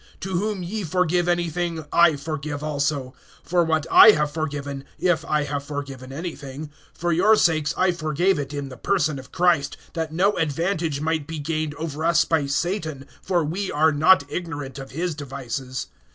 [0.21, 3.13] (10)To whom ye forgive anything, I forgive also;
[3.43, 8.39] for what I have forgiven, if I have forgiven anything, for your sakes I forgave
[8.39, 12.47] it in the person of Christ, (11)that no advantage might be gained over us by
[12.47, 15.85] Satan; for we are not ignorant of his devices.